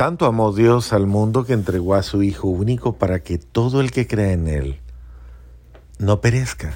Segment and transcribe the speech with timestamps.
[0.00, 3.90] Tanto amó Dios al mundo que entregó a su Hijo único para que todo el
[3.90, 4.80] que cree en Él
[5.98, 6.72] no perezca,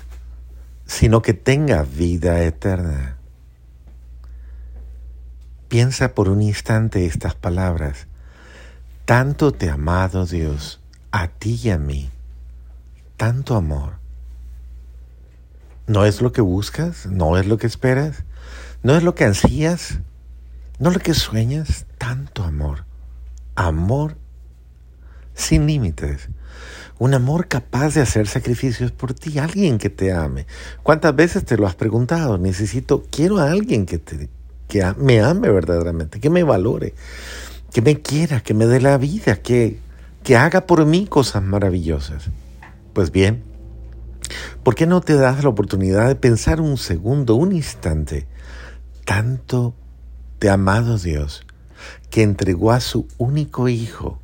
[0.85, 3.17] sino que tenga vida eterna.
[5.69, 8.09] Piensa por un instante estas palabras.
[9.07, 12.11] Tanto te ha amado Dios, a ti y a mí.
[13.17, 13.95] Tanto amor.
[15.87, 17.07] ¿No es lo que buscas?
[17.07, 18.23] ¿No es lo que esperas?
[18.83, 20.01] ¿No es lo que ansías?
[20.79, 21.87] ¿No es lo que sueñas?
[21.97, 22.85] Tanto amor.
[23.55, 24.17] Amor
[25.35, 26.29] sin límites.
[26.99, 30.47] Un amor capaz de hacer sacrificios por ti, alguien que te ame.
[30.83, 32.39] ¿Cuántas veces te lo has preguntado?
[32.39, 34.29] Necesito, quiero a alguien que te,
[34.69, 36.95] que me ame verdaderamente, que me valore,
[37.73, 39.79] que me quiera, que me dé la vida, que,
[40.23, 42.31] que haga por mí cosas maravillosas.
[42.93, 43.43] Pues bien,
[44.63, 48.29] ¿por qué no te das la oportunidad de pensar un segundo, un instante?
[49.05, 49.75] Tanto
[50.39, 51.45] te amado Dios
[52.11, 54.21] que entregó a su único Hijo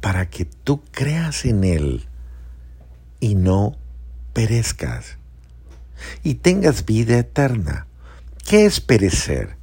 [0.00, 2.06] para que tú creas en Él
[3.20, 3.76] y no
[4.32, 5.16] perezcas
[6.22, 7.86] y tengas vida eterna.
[8.46, 9.56] ¿Qué es perecer?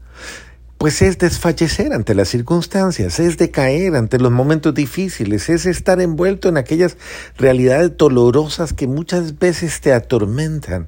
[0.77, 6.49] Pues es desfallecer ante las circunstancias, es decaer ante los momentos difíciles, es estar envuelto
[6.49, 6.97] en aquellas
[7.37, 10.87] realidades dolorosas que muchas veces te atormentan.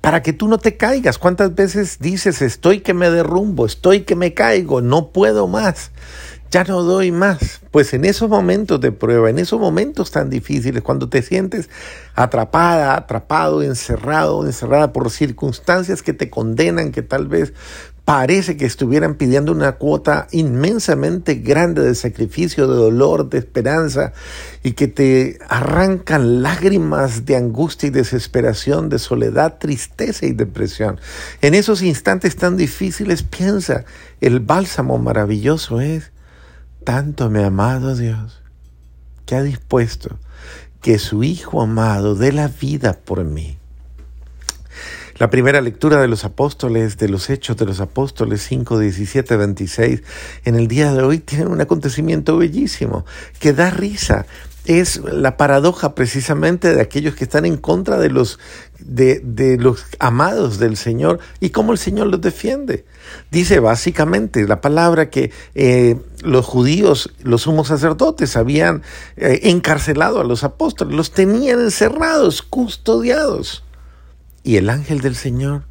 [0.00, 4.14] Para que tú no te caigas, ¿cuántas veces dices, estoy que me derrumbo, estoy que
[4.14, 5.90] me caigo, no puedo más?
[6.50, 7.60] ya no doy más.
[7.70, 11.68] Pues en esos momentos de prueba, en esos momentos tan difíciles, cuando te sientes
[12.14, 17.52] atrapada, atrapado, encerrado, encerrada por circunstancias que te condenan, que tal vez
[18.08, 24.14] parece que estuvieran pidiendo una cuota inmensamente grande de sacrificio, de dolor, de esperanza,
[24.62, 30.98] y que te arrancan lágrimas de angustia y desesperación, de soledad, tristeza y depresión.
[31.42, 33.84] En esos instantes tan difíciles, piensa,
[34.22, 36.10] el bálsamo maravilloso es
[36.84, 38.40] tanto me ha amado Dios
[39.26, 40.18] que ha dispuesto
[40.80, 43.57] que su Hijo amado dé la vida por mí.
[45.18, 50.02] La primera lectura de los apóstoles, de los Hechos de los Apóstoles 5, 17, 26,
[50.44, 53.04] en el día de hoy tiene un acontecimiento bellísimo
[53.40, 54.26] que da risa.
[54.64, 58.38] Es la paradoja precisamente de aquellos que están en contra de los,
[58.78, 62.84] de, de los amados del Señor y cómo el Señor los defiende.
[63.32, 68.82] Dice básicamente la palabra que eh, los judíos, los sumos sacerdotes, habían
[69.16, 73.64] eh, encarcelado a los apóstoles, los tenían encerrados, custodiados.
[74.48, 75.64] Y el ángel del Señor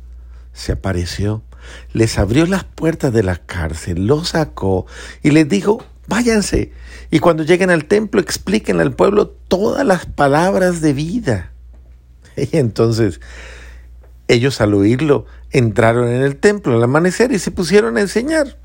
[0.53, 1.41] se apareció,
[1.93, 4.85] les abrió las puertas de la cárcel, los sacó
[5.23, 6.71] y les dijo, váyanse.
[7.09, 11.53] Y cuando lleguen al templo, expliquen al pueblo todas las palabras de vida.
[12.35, 13.19] Y entonces
[14.27, 18.59] ellos al oírlo entraron en el templo al amanecer y se pusieron a enseñar.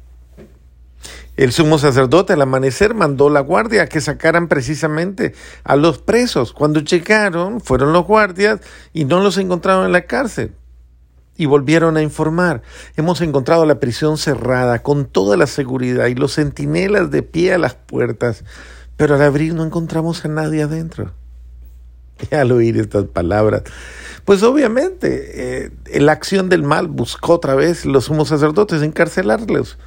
[1.37, 5.35] El sumo sacerdote al amanecer mandó la guardia a que sacaran precisamente
[5.65, 6.53] a los presos.
[6.53, 8.61] Cuando llegaron, fueron los guardias
[8.93, 10.53] y no los encontraron en la cárcel.
[11.35, 12.61] Y volvieron a informar.
[12.97, 17.59] Hemos encontrado la prisión cerrada con toda la seguridad y los centinelas de pie a
[17.59, 18.45] las puertas,
[18.99, 21.15] pero al abrir no encontramos a nadie adentro.
[22.31, 23.63] Y al oír estas palabras,
[24.27, 29.79] pues obviamente eh, la acción del mal buscó otra vez los sumos sacerdotes encarcelarlos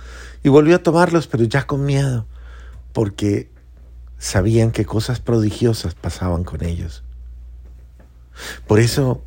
[0.45, 2.27] y volvió a tomarlos, pero ya con miedo,
[2.93, 3.49] porque
[4.19, 7.03] sabían que cosas prodigiosas pasaban con ellos.
[8.67, 9.23] Por eso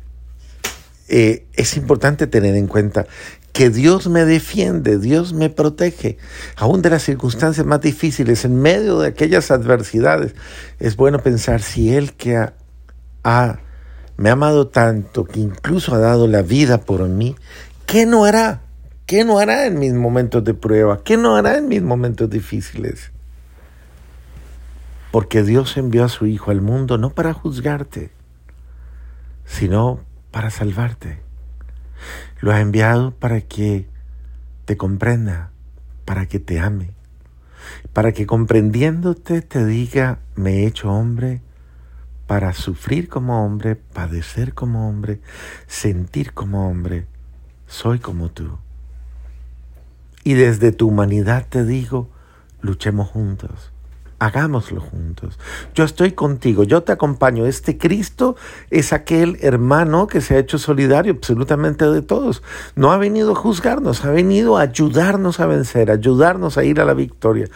[1.09, 3.05] eh, es importante tener en cuenta
[3.51, 6.17] que Dios me defiende, Dios me protege,
[6.55, 10.35] aún de las circunstancias más difíciles, en medio de aquellas adversidades.
[10.79, 12.37] Es bueno pensar si Él que
[13.25, 13.59] ha
[14.15, 17.35] me ha amado tanto que incluso ha dado la vida por mí,
[17.85, 18.68] ¿qué no hará?
[19.09, 21.03] ¿Qué no hará en mis momentos de prueba?
[21.03, 23.11] ¿Qué no hará en mis momentos difíciles?
[25.11, 28.11] Porque Dios envió a su Hijo al mundo no para juzgarte,
[29.45, 31.23] sino para salvarte.
[32.39, 33.87] Lo ha enviado para que
[34.65, 35.49] te comprenda,
[36.05, 36.91] para que te ame,
[37.93, 41.41] para que comprendiéndote te diga, me he hecho hombre
[42.27, 45.19] para sufrir como hombre, padecer como hombre,
[45.65, 47.07] sentir como hombre,
[47.65, 48.59] soy como tú.
[50.23, 52.09] Y desde tu humanidad te digo,
[52.61, 53.71] luchemos juntos,
[54.19, 55.39] hagámoslo juntos.
[55.73, 57.45] Yo estoy contigo, yo te acompaño.
[57.45, 58.35] Este Cristo
[58.69, 62.43] es aquel hermano que se ha hecho solidario absolutamente de todos.
[62.75, 66.85] No ha venido a juzgarnos, ha venido a ayudarnos a vencer, ayudarnos a ir a
[66.85, 67.47] la victoria,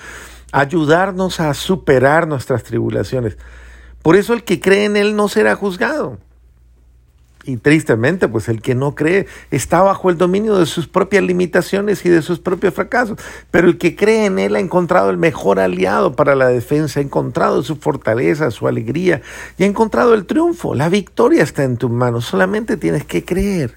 [0.51, 3.37] ayudarnos a superar nuestras tribulaciones.
[4.01, 6.17] Por eso el que cree en Él no será juzgado.
[7.45, 12.05] Y tristemente, pues el que no cree está bajo el dominio de sus propias limitaciones
[12.05, 13.19] y de sus propios fracasos.
[13.51, 17.03] Pero el que cree en Él ha encontrado el mejor aliado para la defensa, ha
[17.03, 19.21] encontrado su fortaleza, su alegría
[19.57, 20.73] y ha encontrado el triunfo.
[20.73, 23.75] La victoria está en tus manos, solamente tienes que creer.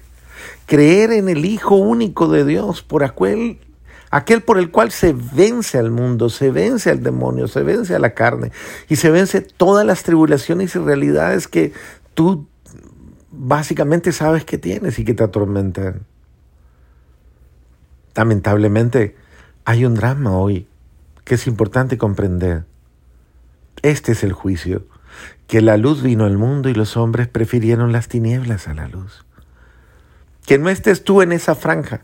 [0.65, 3.59] Creer en el Hijo único de Dios, por aquel
[4.09, 7.99] aquel por el cual se vence al mundo, se vence al demonio, se vence a
[7.99, 8.51] la carne
[8.87, 11.73] y se vence todas las tribulaciones y realidades que
[12.13, 12.47] tú
[13.37, 16.05] básicamente sabes que tienes y que te atormentan.
[18.15, 19.15] Lamentablemente,
[19.63, 20.67] hay un drama hoy
[21.23, 22.65] que es importante comprender.
[23.83, 24.87] Este es el juicio,
[25.45, 29.25] que la luz vino al mundo y los hombres prefirieron las tinieblas a la luz.
[30.45, 32.01] Que no estés tú en esa franja,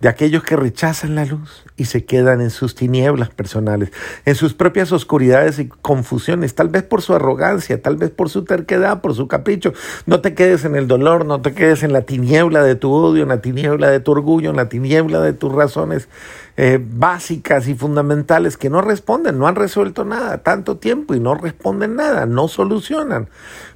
[0.00, 3.90] de aquellos que rechazan la luz y se quedan en sus tinieblas personales,
[4.24, 8.44] en sus propias oscuridades y confusiones, tal vez por su arrogancia, tal vez por su
[8.44, 9.72] terquedad, por su capricho.
[10.06, 13.22] No te quedes en el dolor, no te quedes en la tiniebla de tu odio,
[13.22, 16.08] en la tiniebla de tu orgullo, en la tiniebla de tus razones
[16.56, 21.34] eh, básicas y fundamentales que no responden, no han resuelto nada tanto tiempo y no
[21.34, 23.28] responden nada, no solucionan.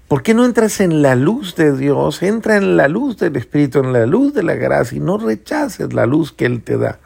[0.06, 2.22] ¿Por qué no entras en la luz de Dios?
[2.22, 5.92] Entra en la luz del Espíritu, en la luz de la gracia y no rechaces
[5.92, 6.98] la luz que Él te da.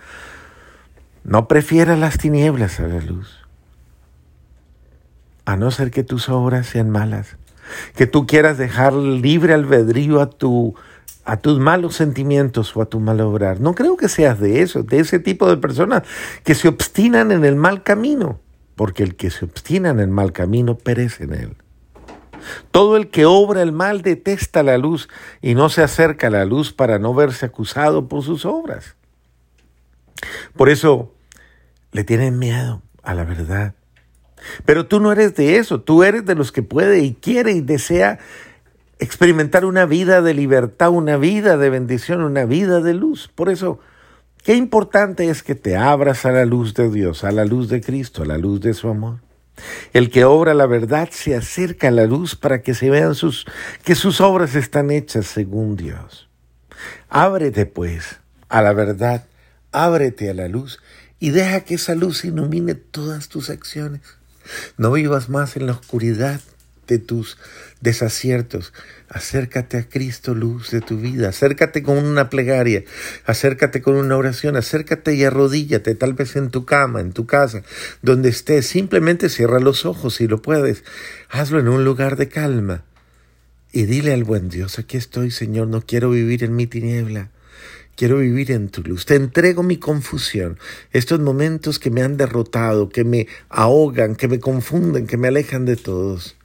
[1.25, 3.39] No prefieras las tinieblas a la luz.
[5.45, 7.37] A no ser que tus obras sean malas.
[7.97, 10.77] Que tú quieras dejar libre albedrío a, tu,
[11.25, 13.61] a tus malos sentimientos o a tu mal obrar.
[13.61, 16.03] No creo que seas de eso, de ese tipo de personas
[16.45, 18.41] que se obstinan en el mal camino.
[18.75, 21.57] Porque el que se obstina en el mal camino perece en él.
[22.71, 25.09] Todo el que obra el mal detesta la luz
[25.41, 28.97] y no se acerca a la luz para no verse acusado por sus obras.
[30.57, 31.15] Por eso
[31.93, 33.75] le tienen miedo a la verdad.
[34.65, 37.61] Pero tú no eres de eso, tú eres de los que puede y quiere y
[37.61, 38.19] desea
[39.03, 43.31] experimentar una vida de libertad, una vida de bendición, una vida de luz.
[43.35, 43.81] Por eso,
[44.45, 47.81] qué importante es que te abras a la luz de Dios, a la luz de
[47.81, 49.19] Cristo, a la luz de su amor.
[49.93, 53.45] El que obra la verdad se acerca a la luz para que se vean sus,
[53.85, 56.29] que sus obras están hechas según Dios.
[57.09, 59.27] Ábrete pues a la verdad,
[59.73, 60.81] ábrete a la luz
[61.19, 64.03] y deja que esa luz ilumine todas tus acciones.
[64.77, 66.41] No vivas más en la oscuridad
[66.87, 67.39] de tus
[67.81, 68.73] desaciertos.
[69.09, 71.29] Acércate a Cristo, luz de tu vida.
[71.29, 72.85] Acércate con una plegaria,
[73.25, 77.63] acércate con una oración, acércate y arrodíllate, tal vez en tu cama, en tu casa,
[78.01, 78.67] donde estés.
[78.67, 80.85] Simplemente cierra los ojos si lo puedes.
[81.29, 82.85] Hazlo en un lugar de calma.
[83.73, 87.31] Y dile al buen Dios, aquí estoy, Señor, no quiero vivir en mi tiniebla.
[87.97, 89.07] Quiero vivir en tu luz.
[89.07, 90.59] Te entrego mi confusión,
[90.93, 95.67] estos momentos que me han derrotado, que me ahogan, que me confunden, que me alejan
[95.67, 96.37] de todos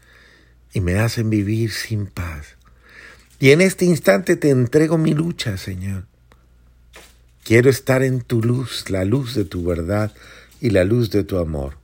[0.73, 2.57] y me hacen vivir sin paz.
[3.39, 6.05] Y en este instante te entrego mi lucha, Señor.
[7.43, 10.11] Quiero estar en tu luz, la luz de tu verdad
[10.59, 11.77] y la luz de tu amor.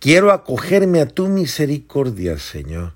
[0.00, 2.94] Quiero acogerme a tu misericordia, Señor.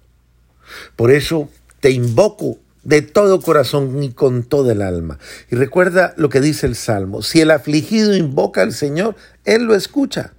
[0.97, 1.51] Por eso
[1.81, 5.19] te invoco de todo corazón y con toda el alma.
[5.51, 9.75] Y recuerda lo que dice el Salmo, si el afligido invoca al Señor, Él lo
[9.75, 10.33] escucha.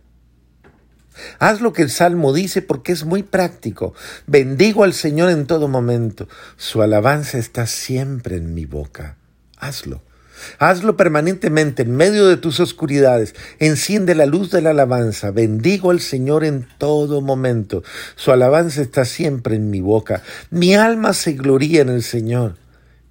[1.40, 3.94] Haz lo que el Salmo dice porque es muy práctico.
[4.28, 6.28] Bendigo al Señor en todo momento.
[6.58, 9.18] Su alabanza está siempre en mi boca.
[9.58, 10.02] Hazlo.
[10.58, 13.36] Hazlo permanentemente en medio de tus oscuridades.
[13.60, 15.32] Enciende la luz de la alabanza.
[15.32, 17.84] Bendigo al Señor en todo momento.
[18.16, 20.24] Su alabanza está siempre en mi boca.
[20.50, 22.56] Mi alma se gloría en el Señor.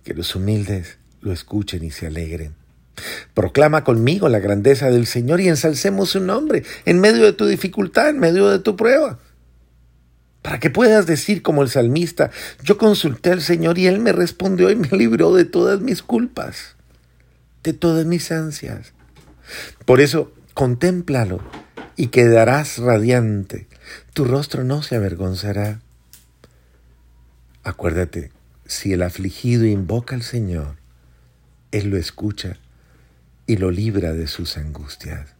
[0.05, 2.60] Que los humildes lo escuchen y se alegren.
[3.35, 8.09] Proclama conmigo la grandeza del Señor y ensalcemos su nombre en medio de tu dificultad,
[8.09, 9.19] en medio de tu prueba.
[10.43, 12.31] Para que puedas decir como el salmista,
[12.63, 16.77] yo consulté al Señor y Él me respondió y me libró de todas mis culpas,
[17.63, 18.93] de todas mis ansias.
[19.85, 21.41] Por eso, contémplalo
[21.97, 23.67] y quedarás radiante.
[24.15, 25.81] Tu rostro no se avergonzará.
[27.63, 28.33] Acuérdate,
[28.65, 30.77] si el afligido invoca al Señor,
[31.73, 32.59] Él lo escucha
[33.51, 35.35] y lo libra de sus angustias.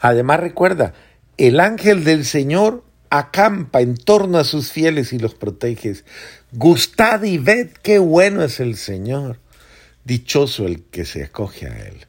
[0.00, 0.94] Además recuerda,
[1.36, 5.94] el ángel del Señor acampa en torno a sus fieles y los protege.
[6.50, 9.38] Gustad y ved qué bueno es el Señor.
[10.04, 12.08] Dichoso el que se acoge a Él.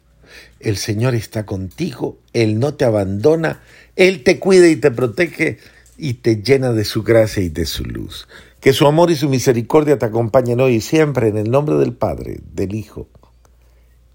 [0.60, 3.62] El Señor está contigo, Él no te abandona,
[3.96, 5.60] Él te cuida y te protege
[6.00, 8.28] y te llena de su gracia y de su luz.
[8.60, 11.94] Que su amor y su misericordia te acompañen hoy y siempre en el nombre del
[11.94, 13.08] Padre, del Hijo